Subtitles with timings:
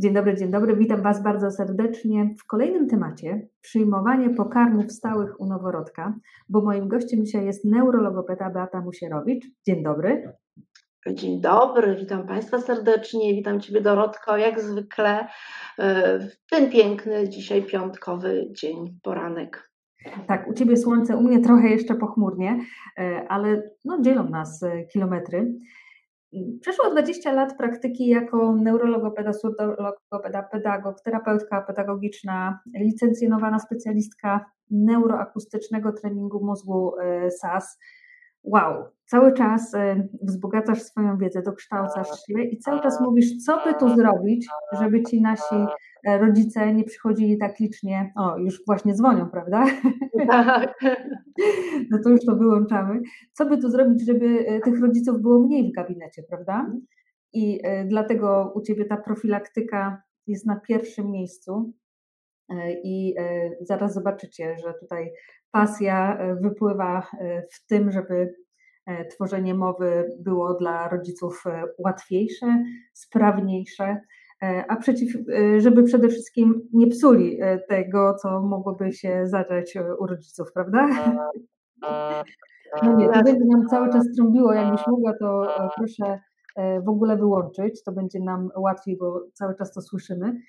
[0.00, 0.76] Dzień dobry, dzień dobry.
[0.76, 6.14] Witam Was bardzo serdecznie w kolejnym temacie przyjmowanie pokarmów stałych u noworodka,
[6.48, 9.44] bo moim gościem dzisiaj jest neurologopeda Beata Musierowicz.
[9.66, 10.32] Dzień dobry.
[11.14, 15.26] Dzień dobry, witam Państwa serdecznie, witam Ciebie Dorotko, jak zwykle
[15.78, 19.70] e, w ten piękny dzisiaj piątkowy dzień, poranek.
[20.26, 22.60] Tak, u Ciebie słońce, u mnie trochę jeszcze pochmurnie,
[22.98, 25.52] e, ale no, dzielą nas e, kilometry.
[26.60, 36.92] Przeszło 20 lat praktyki jako neurologopeda, surdologopeda, pedagog, terapeutka pedagogiczna, licencjonowana specjalistka neuroakustycznego treningu mózgu
[37.40, 37.78] SAS
[38.42, 43.74] wow, cały czas e, wzbogacasz swoją wiedzę, dokształcasz się i cały czas mówisz, co by
[43.74, 44.48] tu zrobić,
[44.80, 45.56] żeby ci nasi
[46.04, 49.64] e, rodzice nie przychodzili tak licznie, o, już właśnie dzwonią, prawda?
[50.28, 50.74] Tak.
[51.90, 53.00] No to już to wyłączamy.
[53.32, 56.60] Co by tu zrobić, żeby e, tych rodziców było mniej w gabinecie, prawda?
[56.60, 56.86] Mhm.
[57.32, 61.72] I dlatego u Ciebie ta profilaktyka jest na pierwszym miejscu.
[62.84, 63.14] I
[63.60, 65.12] zaraz zobaczycie, że tutaj
[65.50, 68.34] pasja e, wypływa e, w tym, żeby
[68.86, 71.44] e, tworzenie mowy było dla rodziców
[71.78, 74.00] łatwiejsze, sprawniejsze,
[74.68, 75.12] a przeciw,
[75.58, 80.88] żeby przede wszystkim nie psuli tego, co mogłoby się zadziać u rodziców, prawda?
[82.82, 86.20] No nie, to będzie nam cały czas trąbiło, jakbyś mogła, to proszę
[86.84, 90.40] w ogóle wyłączyć, to będzie nam łatwiej, bo cały czas to słyszymy.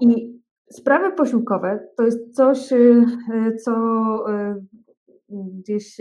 [0.00, 0.37] I
[0.70, 3.72] Sprawy posiłkowe to jest coś, y, y, co
[4.30, 4.64] y,
[5.30, 5.96] gdzieś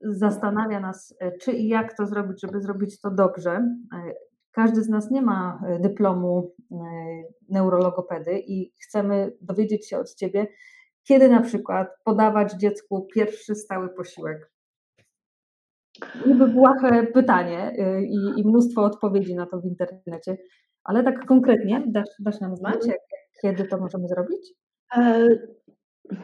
[0.00, 3.68] zastanawia nas, czy i jak to zrobić, żeby zrobić to dobrze.
[4.50, 6.54] Każdy z nas nie ma dyplomu
[7.48, 10.46] neurologopedy i chcemy dowiedzieć się od Ciebie,
[11.02, 14.50] kiedy na przykład podawać dziecku pierwszy stały posiłek.
[16.26, 17.72] Niby błahe pytanie
[18.08, 20.36] i, i mnóstwo odpowiedzi na to w internecie,
[20.86, 22.98] ale tak konkretnie dasz, dasz nam znać, jak,
[23.42, 24.52] kiedy to możemy zrobić?
[24.96, 25.28] E,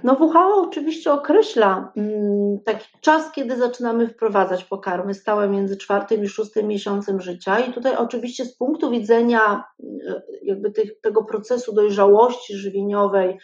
[0.04, 6.28] no WHO oczywiście określa mm, taki czas, kiedy zaczynamy wprowadzać pokarmy stałe między czwartym i
[6.28, 7.60] szóstym miesiącem życia.
[7.60, 9.64] I tutaj oczywiście z punktu widzenia
[10.08, 13.38] e, jakby tych, tego procesu dojrzałości żywieniowej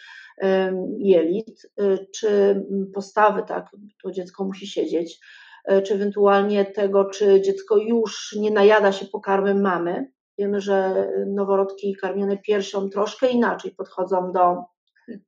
[0.97, 2.63] jelit, e, czy
[2.93, 3.65] postawy, tak,
[4.03, 5.19] to dziecko musi siedzieć,
[5.85, 12.37] czy ewentualnie tego, czy dziecko już nie najada się pokarmem mamy, Wiemy, że noworodki karmione
[12.37, 14.55] piersią troszkę inaczej podchodzą do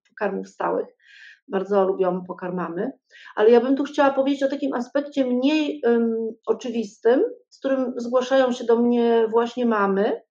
[0.10, 0.88] pokarmów stałych.
[1.48, 2.92] Bardzo lubią pokarmamy.
[3.36, 8.52] Ale ja bym tu chciała powiedzieć o takim aspekcie mniej um, oczywistym, z którym zgłaszają
[8.52, 10.22] się do mnie właśnie mamy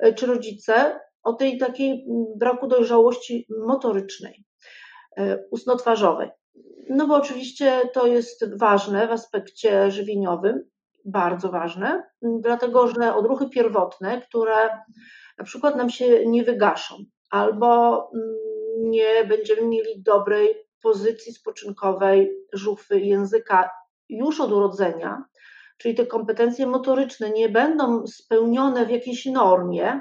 [0.00, 4.44] e, czy rodzice, o tej takiej braku dojrzałości motorycznej,
[5.16, 6.30] e, ustno-twarzowej.
[6.90, 10.70] No bo oczywiście to jest ważne w aspekcie żywieniowym,
[11.04, 14.56] bardzo ważne, dlatego że odruchy pierwotne, które
[15.38, 16.94] na przykład nam się nie wygaszą,
[17.30, 18.10] albo
[18.78, 23.70] nie będziemy mieli dobrej pozycji spoczynkowej żuchwy języka
[24.08, 25.24] już od urodzenia,
[25.78, 30.00] czyli te kompetencje motoryczne nie będą spełnione w jakiejś normie,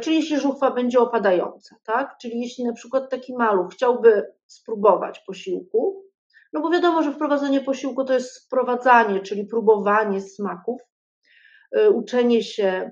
[0.00, 2.16] czyli jeśli żuchwa będzie opadająca, tak?
[2.20, 6.07] Czyli jeśli na przykład taki maluch chciałby spróbować posiłku,
[6.52, 10.80] no bo wiadomo, że wprowadzenie posiłku to jest sprowadzanie, czyli próbowanie smaków,
[11.76, 12.90] y, uczenie się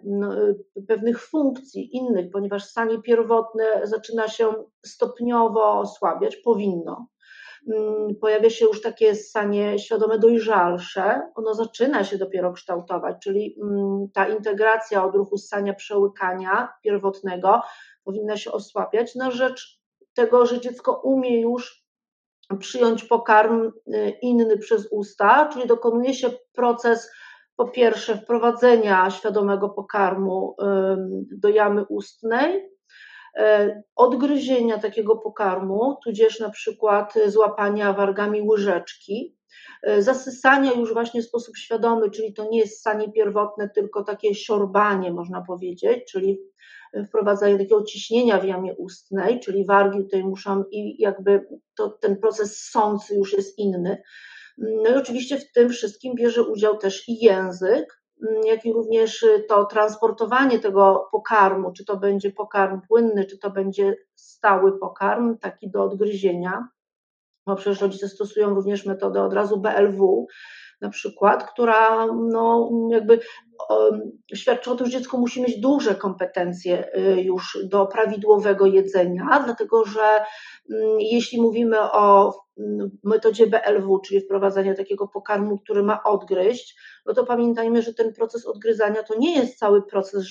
[0.78, 4.52] y, pewnych funkcji innych, ponieważ stanie pierwotne zaczyna się
[4.86, 7.08] stopniowo osłabiać, powinno.
[7.72, 14.08] Mm, pojawia się już takie stanie świadome dojrzalsze, ono zaczyna się dopiero kształtować, czyli mm,
[14.14, 17.62] ta integracja odruchu ssania przełykania pierwotnego
[18.04, 19.80] powinna się osłabiać na rzecz
[20.14, 21.85] tego, że dziecko umie już
[22.58, 27.10] przyjąć pokarm y, inny przez usta, czyli dokonuje się proces
[27.56, 30.56] po pierwsze wprowadzenia świadomego pokarmu
[31.32, 32.56] do jamy ustnej,
[33.38, 39.36] y, odgryzienia takiego pokarmu, tudzież na przykład złapania wargami łyżeczki,
[39.88, 44.34] y, zasysania już właśnie w sposób świadomy, czyli to nie jest sanie pierwotne, tylko takie
[44.34, 46.38] siorbanie, można powiedzieć, czyli
[47.09, 51.47] wprowadzanie takiego ciśnienia w jamie ustnej, czyli wargi tutaj muszą i jakby
[51.77, 54.03] to, ten proces sący już jest inny.
[54.59, 58.03] No i oczywiście w tym wszystkim bierze udział też i język,
[58.44, 63.97] jak i również to transportowanie tego pokarmu, czy to będzie pokarm płynny, czy to będzie
[64.15, 66.68] stały pokarm, taki do odgryzienia,
[67.47, 70.27] bo przecież rodzice stosują również metodę od razu BLW,
[70.80, 73.20] na przykład, która no, jakby
[74.34, 79.84] świadczy o tym, że dziecko musi mieć duże kompetencje y, już do prawidłowego jedzenia, dlatego
[79.84, 80.24] że
[80.70, 86.76] mm, jeśli mówimy o mm, metodzie BLW, czyli wprowadzania takiego pokarmu, który ma odgryźć,
[87.06, 90.26] no to pamiętajmy, że ten proces odgryzania to nie jest cały proces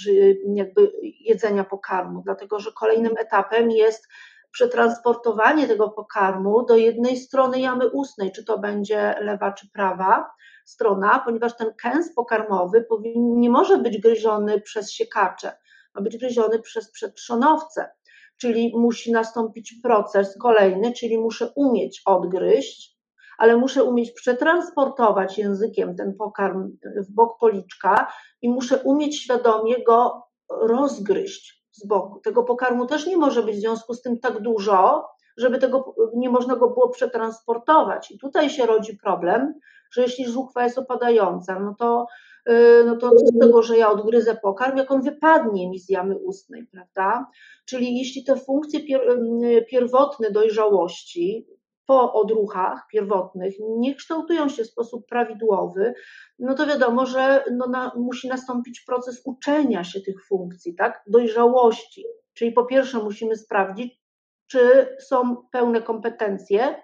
[0.53, 4.07] jakby jedzenia pokarmu, dlatego że kolejnym etapem jest
[4.55, 10.31] przetransportowanie tego pokarmu do jednej strony jamy ustnej, czy to będzie lewa czy prawa
[10.65, 12.85] strona, ponieważ ten kęs pokarmowy
[13.15, 15.51] nie może być gryziony przez siekacze,
[15.95, 17.91] ma być gryziony przez przetrzonowce,
[18.37, 22.97] czyli musi nastąpić proces kolejny, czyli muszę umieć odgryźć,
[23.37, 26.77] ale muszę umieć przetransportować językiem ten pokarm
[27.09, 28.11] w bok policzka
[28.41, 32.19] i muszę umieć świadomie go rozgryźć z boku.
[32.19, 35.07] Tego pokarmu też nie może być w związku z tym tak dużo,
[35.37, 38.11] żeby tego nie można go było przetransportować.
[38.11, 39.53] I tutaj się rodzi problem,
[39.91, 42.07] że jeśli żuchwa jest opadająca, no to,
[42.49, 46.17] y, no to z tego, że ja odgryzę pokarm, jak on wypadnie mi z jamy
[46.17, 47.27] ustnej, prawda?
[47.65, 51.47] Czyli jeśli te funkcje y, pierwotne dojrzałości,
[51.85, 55.93] po odruchach pierwotnych nie kształtują się w sposób prawidłowy,
[56.39, 61.03] no to wiadomo, że no na, musi nastąpić proces uczenia się tych funkcji, tak?
[61.07, 62.05] dojrzałości.
[62.33, 64.01] Czyli po pierwsze musimy sprawdzić,
[64.47, 66.83] czy są pełne kompetencje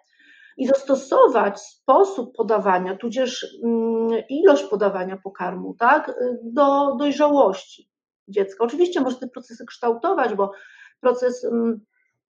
[0.57, 6.13] i dostosować sposób podawania, tudzież mm, ilość podawania pokarmu tak?
[6.43, 7.89] do dojrzałości
[8.27, 8.63] dziecka.
[8.63, 10.51] Oczywiście można te procesy kształtować, bo
[10.99, 11.81] proces mm,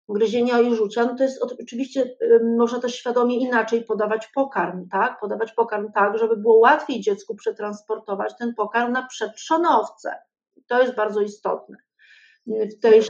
[0.10, 2.16] gryzienia i rzucia, no to jest oczywiście
[2.58, 5.20] można też świadomie inaczej podawać pokarm, tak?
[5.20, 10.16] Podawać pokarm tak, żeby było łatwiej dziecku przetransportować ten pokarm na przedtrzonowce.
[10.68, 11.78] To jest bardzo istotne
[12.48, 13.02] w tej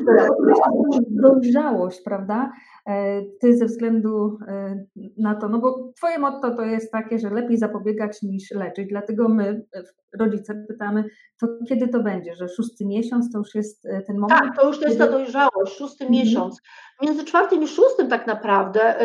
[1.10, 2.51] dojrzałość, prawda?
[2.88, 4.86] E, ty ze względu e,
[5.18, 9.30] na to, no bo twoje motto to jest takie, że lepiej zapobiegać niż leczyć, dlatego
[9.30, 9.83] my, e,
[10.19, 11.04] rodzice, pytamy,
[11.39, 14.42] to kiedy to będzie, że szósty miesiąc to już jest ten moment?
[14.42, 16.19] Tak, to już to jest ta dojrzałość, szósty mhm.
[16.22, 16.62] miesiąc.
[17.01, 18.95] Między czwartym i szóstym tak naprawdę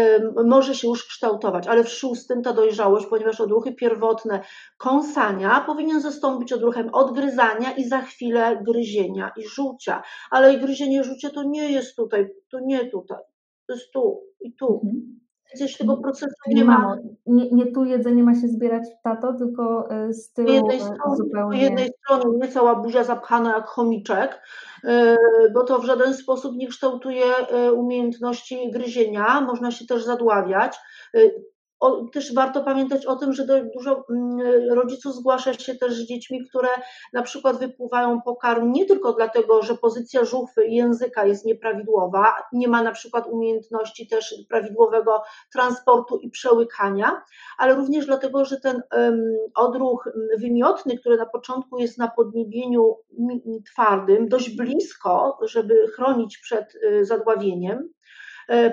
[0.47, 4.41] może się już kształtować, ale w szóstym ta dojrzałość, ponieważ odruchy pierwotne
[4.79, 10.03] kąsania powinien zastąpić odruchem odgryzania i za chwilę gryzienia i żucia.
[10.31, 13.19] Ale i gryzienie żucie to nie jest tutaj, to nie tutaj
[13.67, 14.81] to jest tu i tu.
[14.85, 15.21] Mhm.
[15.55, 16.97] Gdzieś tego procesu nie ma.
[17.27, 20.81] Nie, nie tu jedzenie ma się zbierać w tato, tylko e, z tyłu jednej e,
[20.81, 21.59] strony, zupełnie.
[21.59, 24.43] Z jednej strony nie cała buzia zapchana jak chomiczek,
[24.85, 25.17] e,
[25.55, 27.25] bo to w żaden sposób nie kształtuje
[27.75, 30.77] umiejętności gryzienia, można się też zadławiać.
[31.81, 34.39] O, też warto pamiętać o tym, że dużo mm,
[34.71, 36.69] rodziców zgłasza się też z dziećmi, które
[37.13, 42.83] na przykład wypływają pokarm nie tylko dlatego, że pozycja żuchwy języka jest nieprawidłowa, nie ma
[42.83, 47.23] na przykład umiejętności też prawidłowego transportu i przełykania,
[47.59, 48.83] ale również dlatego, że ten
[49.55, 50.09] odruch
[50.39, 52.97] wymiotny, który na początku jest na podniebieniu
[53.73, 57.89] twardym, dość blisko, żeby chronić przed y, zadławieniem,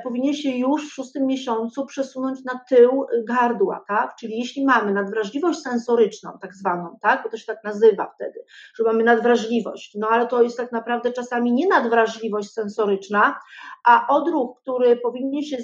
[0.04, 4.16] powinien się już w szóstym miesiącu przesunąć na tył gardła, tak?
[4.20, 7.24] Czyli jeśli mamy nadwrażliwość sensoryczną, tak zwaną, tak?
[7.24, 11.12] Bo to się tak nazywa wtedy, że mamy nadwrażliwość, no ale to jest tak naprawdę
[11.12, 13.40] czasami nie nadwrażliwość sensoryczna,
[13.86, 15.58] a odruch, który powinien się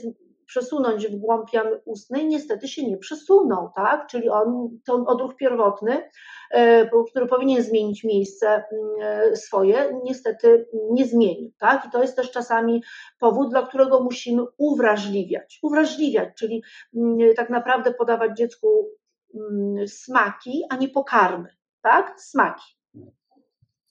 [0.50, 4.08] przesunąć w głąb jamy ustnej, niestety się nie przesunął, tak?
[4.08, 6.10] Czyli on, ten odruch pierwotny,
[6.52, 8.64] e, który powinien zmienić miejsce mm,
[9.02, 11.86] e, swoje, niestety nie zmienił, tak?
[11.86, 12.84] I to jest też czasami
[13.20, 15.60] powód, dla którego musimy uwrażliwiać.
[15.64, 16.64] Uwrażliwiać, czyli
[16.96, 18.90] mm, tak naprawdę podawać dziecku
[19.36, 22.22] mm, smaki, a nie pokarmy, tak?
[22.22, 22.79] Smaki.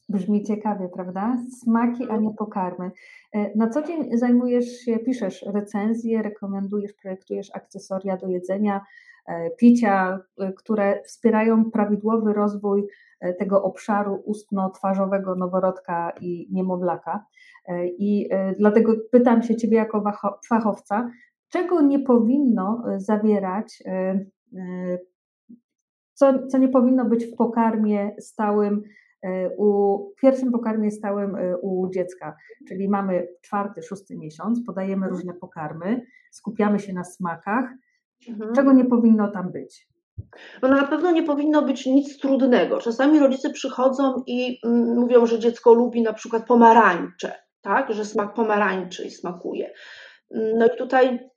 [0.09, 1.37] Brzmi ciekawie, prawda?
[1.63, 2.91] Smaki, a nie pokarmy.
[3.33, 8.81] E, na co dzień zajmujesz się, piszesz recenzje, rekomendujesz, projektujesz akcesoria do jedzenia,
[9.27, 12.87] e, picia, e, które wspierają prawidłowy rozwój
[13.39, 17.25] tego obszaru ustno-twarzowego noworodka i niemowlaka.
[17.99, 20.05] I dlatego pytam się Ciebie jako
[20.49, 21.11] fachowca,
[21.49, 23.83] czego nie powinno zawierać,
[26.15, 28.83] co, co nie powinno być w pokarmie stałym
[29.57, 32.37] u pierwszym pokarmie stałym e, u dziecka,
[32.69, 35.15] czyli mamy czwarty, szósty miesiąc, podajemy mhm.
[35.15, 37.65] różne pokarmy, skupiamy się na smakach,
[38.29, 38.55] mhm.
[38.55, 39.89] czego nie powinno tam być.
[40.63, 42.79] No na pewno nie powinno być nic trudnego.
[42.79, 47.93] Czasami rodzice przychodzą i mm, mówią, że dziecko lubi na przykład pomarańcze, tak?
[47.93, 49.73] że smak pomarańczy smakuje.
[50.31, 51.31] No i tutaj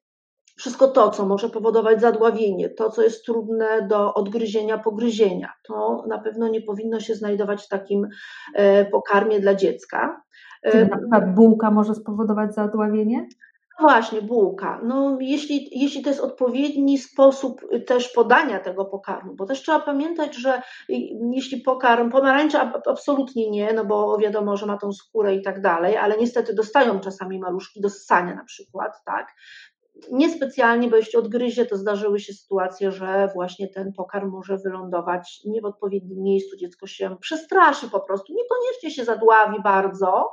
[0.56, 6.20] wszystko to, co może powodować zadławienie, to, co jest trudne do odgryzienia, pogryzienia, to na
[6.20, 8.08] pewno nie powinno się znajdować w takim
[8.56, 10.22] e, pokarmie dla dziecka.
[10.72, 13.28] Czy na przykład bułka może spowodować zadławienie?
[13.82, 14.80] właśnie, bułka.
[14.84, 20.36] No, jeśli, jeśli to jest odpowiedni sposób też podania tego pokarmu, bo też trzeba pamiętać,
[20.36, 20.62] że
[21.34, 25.98] jeśli pokarm, pomarańcza absolutnie nie, no bo wiadomo, że ma tą skórę i tak dalej,
[25.98, 29.28] ale niestety dostają czasami maluszki do ssania na przykład, tak,
[30.12, 35.62] niespecjalnie, bo jeśli odgryzie, to zdarzyły się sytuacje, że właśnie ten pokarm może wylądować nie
[35.62, 40.30] w odpowiednim miejscu, dziecko się przestraszy po prostu, niekoniecznie się zadławi bardzo,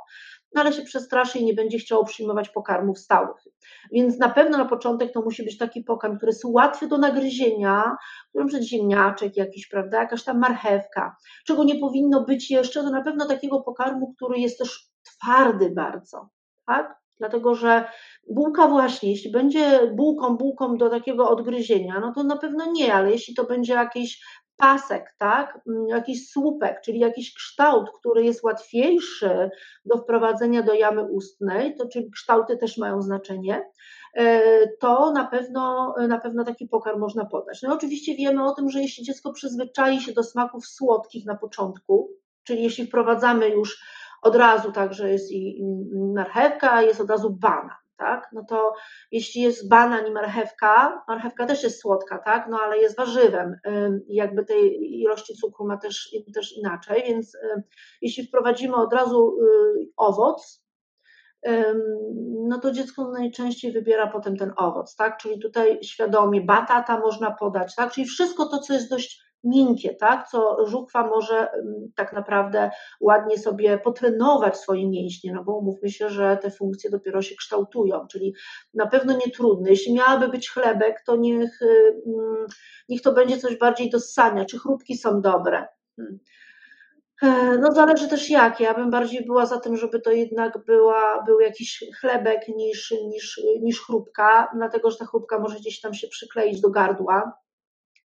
[0.55, 3.43] no ale się przestraszy i nie będzie chciało przyjmować pokarmów stałych.
[3.91, 7.95] Więc na pewno na początek to musi być taki pokarm, który jest łatwy do nagryzienia,
[8.33, 11.15] na przykład ziemniaczek jakiś, prawda, jakaś tam marchewka.
[11.47, 16.29] Czego nie powinno być jeszcze, to na pewno takiego pokarmu, który jest też twardy bardzo,
[16.65, 16.98] tak?
[17.19, 17.83] Dlatego, że
[18.29, 23.11] bułka właśnie, jeśli będzie bułką, bułką do takiego odgryzienia, no to na pewno nie, ale
[23.11, 24.23] jeśli to będzie jakiś
[24.59, 29.49] pasek, tak, mm, jakiś słupek, czyli jakiś kształt, który jest łatwiejszy
[29.85, 33.65] do wprowadzenia do jamy ustnej, to czyli kształty też mają znaczenie,
[34.15, 37.61] e, to na pewno, na pewno taki pokarm można podać.
[37.61, 42.09] No oczywiście wiemy o tym, że jeśli dziecko przyzwyczai się do smaków słodkich na początku,
[42.43, 43.83] czyli jeśli wprowadzamy już
[44.21, 45.63] od razu tak, że jest i
[46.15, 48.29] marchewka, jest od razu banan, tak?
[48.33, 48.73] No to
[49.11, 52.47] jeśli jest banan i marchewka, marchewka też jest słodka, tak?
[52.49, 53.55] No ale jest warzywem,
[54.07, 57.37] jakby tej ilości cukru ma też, też inaczej, więc
[58.01, 60.63] jeśli wprowadzimy od razu y, owoc,
[62.47, 65.17] no to dziecko najczęściej wybiera potem ten owoc, tak?
[65.17, 67.91] Czyli tutaj świadomie batata można podać, tak?
[67.91, 70.27] Czyli wszystko to, co jest dość miękkie, tak?
[70.27, 76.09] co żuchwa może mm, tak naprawdę ładnie sobie potrenować swoje mięśnie, no bo umówmy się,
[76.09, 78.33] że te funkcje dopiero się kształtują, czyli
[78.73, 79.69] na pewno nie trudne.
[79.69, 82.45] Jeśli miałaby być chlebek, to niech, y, mm,
[82.89, 85.67] niech to będzie coś bardziej do ssania, czy chrupki są dobre.
[85.95, 86.19] Hmm.
[87.21, 88.63] E, no zależy też jakie.
[88.63, 93.41] Ja bym bardziej była za tym, żeby to jednak była, był jakiś chlebek niż, niż,
[93.61, 97.33] niż chrupka, dlatego że ta chrupka może gdzieś tam się przykleić do gardła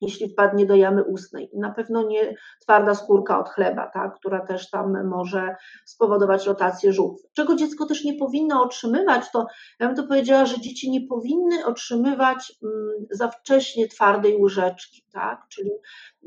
[0.02, 1.50] jeśli wpadnie do jamy ustnej.
[1.54, 5.56] Na pewno nie twarda skórka od chleba, tak, która też tam może
[5.86, 7.22] spowodować rotację żółw.
[7.34, 9.48] Czego dziecko też nie powinno otrzymywać, to
[9.80, 15.46] ja bym to powiedziała, że dzieci nie powinny otrzymywać mm, za wcześnie twardej łyżeczki, tak,
[15.50, 15.72] czyli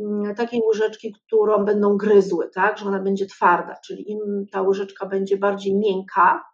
[0.00, 5.06] mm, takiej łyżeczki, którą będą gryzły, tak, że ona będzie twarda, czyli im ta łyżeczka
[5.06, 6.44] będzie bardziej miękka,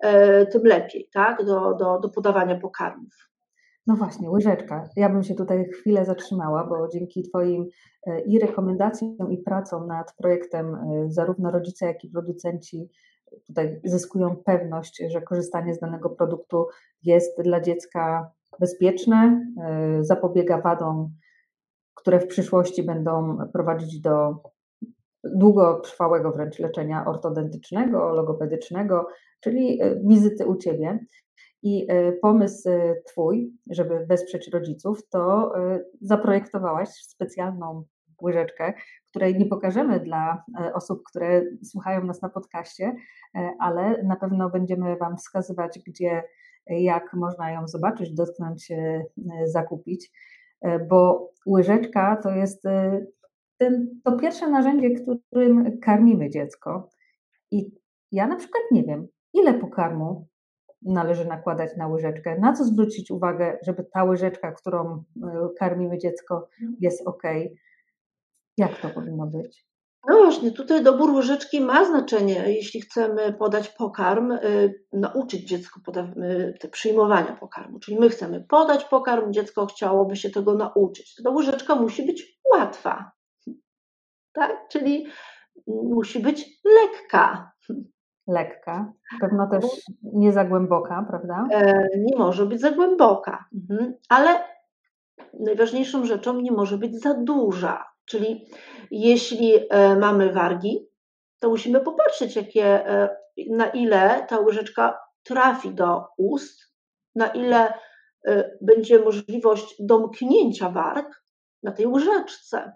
[0.00, 3.27] e, tym lepiej, tak, do, do, do podawania pokarmów.
[3.88, 4.88] No właśnie, łyżeczka.
[4.96, 7.66] Ja bym się tutaj chwilę zatrzymała, bo dzięki Twoim
[8.06, 12.90] e, i rekomendacjom, i pracom nad projektem, e, zarówno rodzice, jak i producenci
[13.46, 16.66] tutaj zyskują pewność, że korzystanie z danego produktu
[17.02, 18.30] jest dla dziecka
[18.60, 21.10] bezpieczne, e, zapobiega wadom,
[21.94, 24.42] które w przyszłości będą prowadzić do
[25.24, 29.06] długotrwałego wręcz leczenia ortodontycznego, logopedycznego,
[29.40, 30.98] czyli wizyty u Ciebie.
[31.62, 37.84] I e, pomysł e, Twój, żeby wesprzeć rodziców, to e, zaprojektowałaś specjalną
[38.22, 38.72] łyżeczkę,
[39.10, 42.94] której nie pokażemy dla osób, które słuchają nas na podcaście,
[43.58, 46.22] ale na pewno będziemy Wam wskazywać, gdzie,
[46.66, 48.72] jak można ją zobaczyć, dotknąć,
[49.44, 50.10] zakupić,
[50.88, 52.62] bo łyżeczka to jest
[53.58, 56.88] ten, to pierwsze narzędzie, którym karmimy dziecko.
[57.50, 57.70] I
[58.12, 60.26] ja na przykład nie wiem, ile pokarmu
[60.82, 66.48] należy nakładać na łyżeczkę, na co zwrócić uwagę, żeby ta łyżeczka, którą e, karmimy dziecko,
[66.80, 67.22] jest ok.
[68.56, 69.68] Jak to powinno być?
[70.08, 75.80] No właśnie, tutaj dobór łyżeczki ma znaczenie, jeśli chcemy podać pokarm, y, nauczyć dziecko
[76.64, 77.78] y, przyjmowania pokarmu.
[77.78, 81.14] Czyli my chcemy podać pokarm, dziecko chciałoby się tego nauczyć.
[81.24, 83.12] Ta łyżeczka musi być łatwa,
[84.32, 84.68] tak?
[84.68, 85.06] Czyli
[85.66, 87.52] musi być lekka
[88.28, 89.64] lekka, pewno też
[90.02, 91.48] nie za głęboka, prawda?
[91.52, 93.94] E, nie może być za głęboka, mhm.
[94.08, 94.28] ale
[95.40, 97.84] najważniejszą rzeczą nie może być za duża.
[98.04, 98.46] Czyli
[98.90, 100.88] jeśli e, mamy wargi,
[101.38, 103.16] to musimy popatrzeć, jakie, e,
[103.50, 106.60] na ile ta łyżeczka trafi do ust,
[107.14, 107.72] na ile
[108.60, 111.24] będzie możliwość domknięcia warg
[111.62, 112.72] na tej łyżeczce.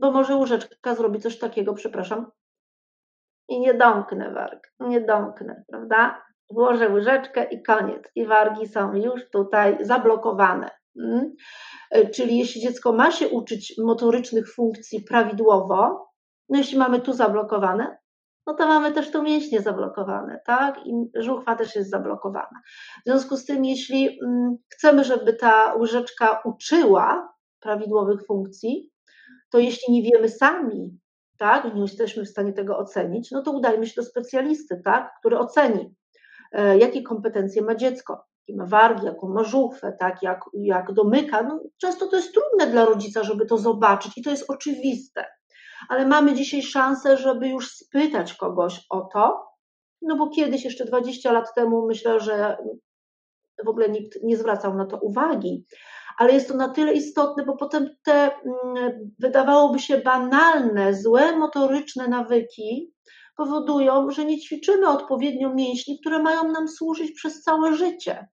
[0.00, 2.26] Bo może łyżeczka zrobi coś takiego, przepraszam,
[3.48, 6.22] i nie domknę warg, nie domknę, prawda?
[6.50, 8.02] Włożę łyżeczkę i koniec.
[8.14, 10.70] I wargi są już tutaj zablokowane.
[10.98, 11.34] Hmm?
[12.14, 16.08] Czyli jeśli dziecko ma się uczyć motorycznych funkcji prawidłowo,
[16.48, 17.98] no jeśli mamy tu zablokowane,
[18.46, 20.86] no to mamy też tu mięśnie zablokowane, tak?
[20.86, 22.60] I żuchwa też jest zablokowana.
[23.00, 28.90] W związku z tym, jeśli mm, chcemy, żeby ta łyżeczka uczyła prawidłowych funkcji,
[29.50, 30.98] to jeśli nie wiemy sami,
[31.42, 35.38] tak, nie jesteśmy w stanie tego ocenić, no to udajmy się do specjalisty, tak, który
[35.38, 35.94] oceni,
[36.52, 38.24] e, jakie kompetencje ma dziecko.
[38.48, 41.42] jaki ma wargi, jaką ma żuchwę, tak, jak, jak domyka.
[41.42, 45.24] No, często to jest trudne dla rodzica, żeby to zobaczyć i to jest oczywiste.
[45.88, 49.46] Ale mamy dzisiaj szansę, żeby już spytać kogoś o to,
[50.02, 52.56] no bo kiedyś, jeszcze 20 lat temu, myślę, że
[53.64, 55.66] w ogóle nikt nie zwracał na to uwagi.
[56.18, 62.08] Ale jest to na tyle istotne, bo potem te mm, wydawałoby się banalne, złe motoryczne
[62.08, 62.92] nawyki
[63.36, 68.28] powodują, że nie ćwiczymy odpowiednio mięśni, które mają nam służyć przez całe życie.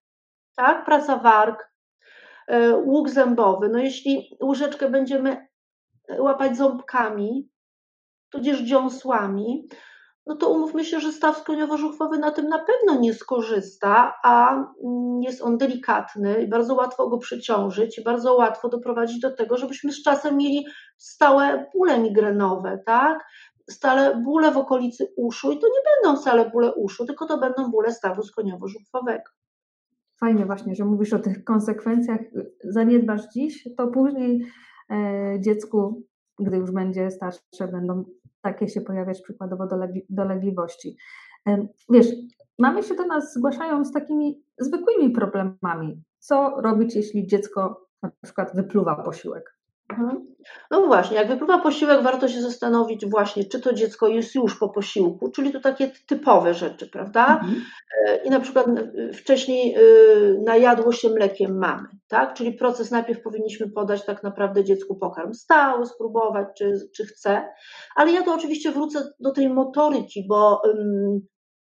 [0.55, 0.85] Tak?
[0.85, 1.71] Praca warg,
[2.47, 3.69] e, łuk zębowy.
[3.69, 5.47] No jeśli łyżeczkę będziemy
[6.19, 7.49] łapać ząbkami,
[8.29, 9.67] tudzież dziąsłami,
[10.29, 15.21] no to umówmy się, że staw skroniowo-żuchwowy na tym na pewno nie skorzysta, a mm,
[15.21, 19.91] jest on delikatny i bardzo łatwo go przyciążyć i bardzo łatwo doprowadzić do tego, żebyśmy
[19.91, 20.65] z czasem mieli
[20.97, 23.25] stałe bóle migrenowe, tak?
[23.69, 27.71] Stale bóle w okolicy uszu i to nie będą wcale bóle uszu, tylko to będą
[27.71, 29.29] bóle stawu skroniowo-żuchwowego.
[30.19, 32.19] Fajnie właśnie, że mówisz o tych konsekwencjach.
[32.63, 34.45] Zaniedbasz dziś, to później
[34.91, 36.03] e, dziecku,
[36.39, 38.03] gdy już będzie starsze, będą
[38.41, 39.67] takie się pojawiać przykładowo
[40.09, 40.97] dolegliwości.
[41.89, 42.07] Wiesz,
[42.59, 46.03] mamy się do nas zgłaszają z takimi zwykłymi problemami.
[46.19, 49.58] Co robić, jeśli dziecko na przykład wypluwa posiłek?
[49.89, 50.35] Mhm.
[50.71, 54.69] No właśnie, jak wypływa posiłek, warto się zastanowić właśnie, czy to dziecko jest już po
[54.69, 57.25] posiłku, czyli to takie typowe rzeczy, prawda?
[57.25, 57.61] Mhm.
[58.07, 59.79] E, I na przykład e, wcześniej e,
[60.45, 62.33] najadło się mlekiem mamy, tak?
[62.33, 67.47] Czyli proces najpierw powinniśmy podać tak naprawdę dziecku pokarm stały, spróbować, czy, czy chce,
[67.95, 71.19] ale ja to oczywiście wrócę do tej motoryki, bo um,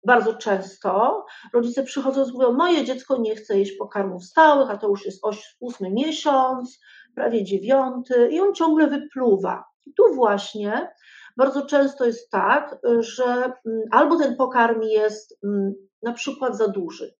[0.05, 4.87] bardzo często rodzice przychodzą i mówią, moje dziecko nie chce jeść pokarmów stałych, a to
[4.87, 5.21] już jest
[5.59, 6.79] ósmy miesiąc,
[7.19, 9.65] prawie dziewiąty i on ciągle wypluwa.
[9.97, 10.89] Tu właśnie
[11.37, 13.23] bardzo często jest tak, że
[13.65, 15.73] mm, albo ten pokarm jest mm,
[16.03, 17.15] na przykład za duży,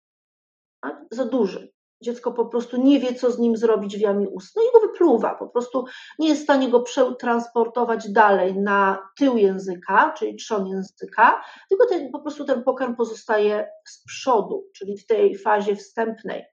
[0.82, 1.06] tak?
[1.12, 1.72] za duży.
[2.04, 5.36] Dziecko po prostu nie wie, co z nim zrobić w jamie ustnej i go wypluwa.
[5.36, 5.86] Po prostu
[6.20, 12.12] nie jest w stanie go przetransportować dalej na tył języka, czyli trzon języka, tylko ten,
[12.12, 16.46] po prostu ten pokarm pozostaje z przodu, czyli w tej fazie wstępnej.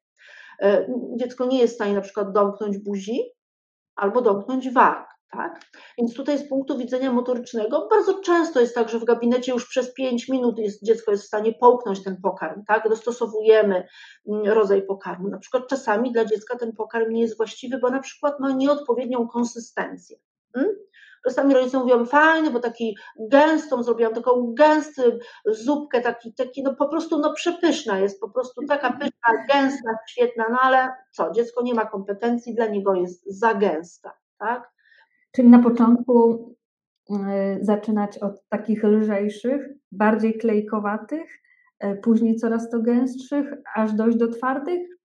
[0.62, 3.35] E, dziecko nie jest w stanie na przykład domknąć buzi
[3.96, 5.16] albo domknąć warg.
[5.30, 5.60] Tak?
[5.98, 9.94] Więc tutaj z punktu widzenia motorycznego bardzo często jest tak, że w gabinecie już przez
[9.94, 12.88] 5 minut jest, dziecko jest w stanie połknąć ten pokarm, tak?
[12.88, 13.86] dostosowujemy
[14.28, 15.28] mm, rodzaj pokarmu.
[15.28, 19.28] Na przykład czasami dla dziecka ten pokarm nie jest właściwy, bo na przykład ma nieodpowiednią
[19.28, 20.16] konsystencję.
[20.54, 20.74] Hmm?
[21.26, 22.96] Czasami rodzice mówią, fajny, bo taki
[23.30, 25.02] gęstą, zrobiłam taką gęstą
[25.46, 30.44] zupkę, taki, taki no po prostu no przepyszna jest, po prostu taka pyszna, gęsta, świetna,
[30.50, 34.70] no ale co, dziecko nie ma kompetencji, dla niego jest za gęsta, tak?
[35.32, 36.46] Czyli na początku
[37.10, 37.14] y,
[37.60, 41.42] zaczynać od takich lżejszych, bardziej klejkowatych,
[41.84, 44.95] y, później coraz to gęstszych, aż dojść do twardych?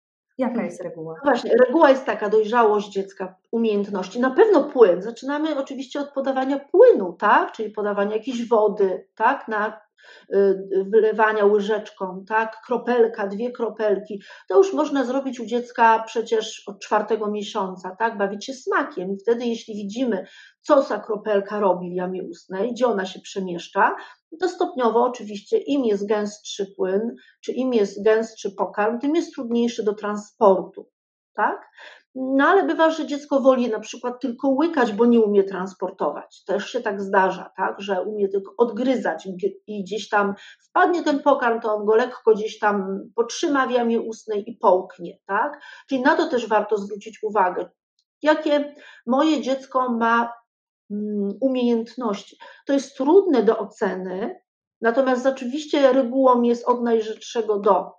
[0.42, 1.14] Jaka jest reguła?
[1.14, 4.20] No właśnie, reguła jest taka, dojrzałość dziecka, umiejętności.
[4.20, 5.02] Na pewno płyn.
[5.02, 7.52] Zaczynamy oczywiście od podawania płynu, tak?
[7.52, 9.48] Czyli podawania jakiejś wody, tak?
[9.48, 9.82] Na
[10.86, 12.62] wylewania łyżeczką, tak?
[12.66, 14.22] Kropelka, dwie kropelki.
[14.50, 18.18] To już można zrobić u dziecka przecież od czwartego miesiąca, tak?
[18.18, 19.12] Bawić się smakiem.
[19.12, 20.26] I wtedy, jeśli widzimy,
[20.62, 23.96] co ta kropelka robi w jamie ustnej, gdzie ona się przemieszcza,
[24.40, 29.84] to stopniowo oczywiście im jest gęstszy płyn, czy im jest gęstszy pokarm, tym jest trudniejszy
[29.84, 30.90] do transportu,
[31.36, 31.70] tak?
[32.15, 36.44] No ale bywa, że dziecko woli na przykład tylko łykać, bo nie umie transportować.
[36.44, 39.28] Też się tak zdarza, tak, że umie tylko odgryzać
[39.67, 40.36] i gdzieś tam
[40.70, 45.17] wpadnie ten pokarm, to on go lekko gdzieś tam potrzyma w jamie ustnej i połknie,
[45.26, 45.62] tak?
[45.89, 47.70] Czyli na to też warto zwrócić uwagę.
[48.22, 50.41] Jakie moje dziecko ma
[50.91, 52.38] Mm, umiejętności.
[52.65, 54.41] To jest trudne do oceny,
[54.82, 57.91] natomiast oczywiście regułą jest od najrzeczszego do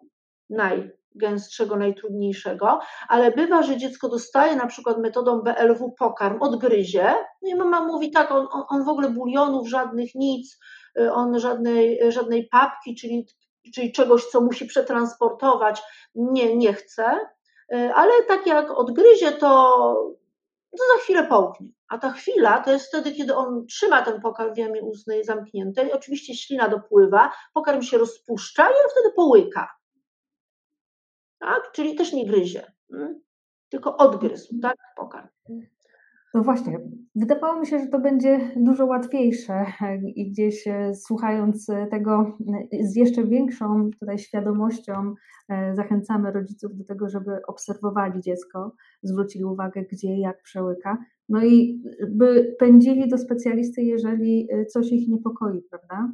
[1.15, 7.55] najgęstszego, najtrudniejszego, ale bywa, że dziecko dostaje na przykład metodą BLW pokarm, odgryzie, no i
[7.55, 10.59] mama mówi tak, on, on w ogóle bulionów żadnych, nic,
[10.99, 13.27] y, on żadnej, żadnej papki, czyli,
[13.75, 15.83] czyli czegoś, co musi przetransportować,
[16.15, 17.05] nie, nie chce,
[17.75, 20.23] y, ale tak jak odgryzie, to
[20.79, 21.69] to za chwilę połknie.
[21.89, 25.93] A ta chwila to jest wtedy, kiedy on trzyma ten pokarm w jamie ustnej zamkniętej,
[25.93, 29.69] oczywiście ślina dopływa, pokarm się rozpuszcza i on wtedy połyka.
[31.43, 31.73] Tak?
[31.73, 33.21] Czyli też nie gryzie, hmm?
[33.69, 34.77] tylko odgryzł tak?
[34.97, 35.29] pokarm.
[36.35, 36.81] No właśnie,
[37.15, 39.65] wydawało mi się, że to będzie dużo łatwiejsze
[40.17, 42.39] i gdzieś e, słuchając tego
[42.73, 45.15] e, z jeszcze większą tutaj świadomością
[45.49, 51.83] e, zachęcamy rodziców do tego, żeby obserwowali dziecko, zwrócili uwagę, gdzie, jak przełyka, no i
[52.11, 56.13] by pędzili do specjalisty, jeżeli coś ich niepokoi, prawda?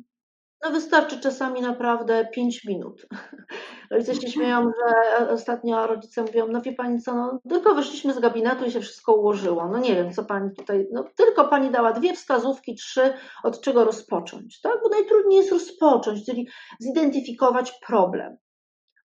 [0.65, 3.07] No wystarczy czasami naprawdę 5 minut.
[3.91, 8.19] Rodzice się śmieją, że ostatnio rodzice mówią, no wie pani co, no, tylko wyszliśmy z
[8.19, 9.69] gabinetu i się wszystko ułożyło.
[9.69, 13.13] No nie wiem, co pani tutaj, no tylko pani dała dwie wskazówki, trzy,
[13.45, 14.73] od czego rozpocząć, tak?
[14.83, 16.49] Bo najtrudniej jest rozpocząć, czyli
[16.81, 18.37] zidentyfikować problem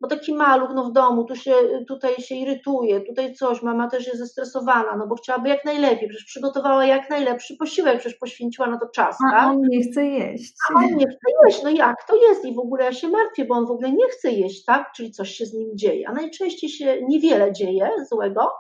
[0.02, 1.54] bo taki maluch no w domu, tu się,
[1.88, 6.26] tutaj się irytuje, tutaj coś, mama też jest zestresowana, no bo chciałaby jak najlepiej, przecież
[6.26, 9.50] przygotowała jak najlepszy posiłek, przecież poświęciła na to czas, A tak?
[9.50, 10.54] on nie chce jeść.
[10.70, 12.46] A on nie chce jeść, no jak to jest?
[12.46, 15.12] I w ogóle ja się martwię, bo on w ogóle nie chce jeść, tak, czyli
[15.12, 18.52] coś się z nim dzieje, a najczęściej się niewiele dzieje złego,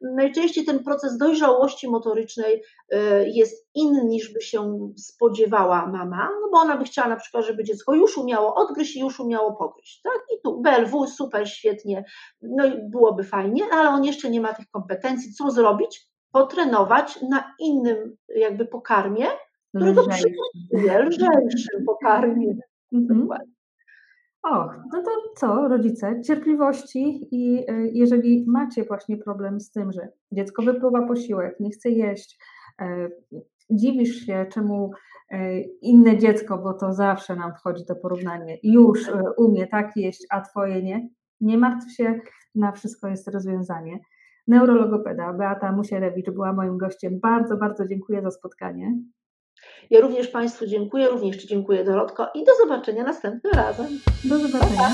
[0.00, 2.96] najczęściej ten proces dojrzałości motorycznej y,
[3.28, 7.64] jest inny niż by się spodziewała mama, no bo ona by chciała na przykład, żeby
[7.64, 12.04] dziecko już umiało odgryźć i już umiało pogryźć, tak, i tu BLW super, świetnie,
[12.42, 16.08] no i byłoby fajnie, ale on jeszcze nie ma tych kompetencji, co zrobić?
[16.32, 19.26] Potrenować na innym jakby pokarmie,
[19.68, 22.54] którego przygotuje, lżejszym pokarmie.
[22.92, 23.28] Mhm.
[24.42, 30.08] Och, no to co, rodzice, cierpliwości i e, jeżeli macie właśnie problem z tym, że
[30.32, 32.38] dziecko wypływa posiłek, nie chce jeść,
[33.70, 34.90] dziwisz się, czemu
[35.30, 40.40] e, inne dziecko, bo to zawsze nam wchodzi to porównanie, już umie tak jeść, a
[40.40, 41.08] twoje nie,
[41.40, 42.20] nie martw się,
[42.54, 43.98] na wszystko jest rozwiązanie.
[44.46, 47.20] Neurologopeda Beata Musierewicz była moim gościem.
[47.20, 48.98] Bardzo, bardzo dziękuję za spotkanie.
[49.90, 53.86] Ja również Państwu dziękuję, również Ci dziękuję Dorotko i do zobaczenia następnym razem.
[54.24, 54.88] Do zobaczenia.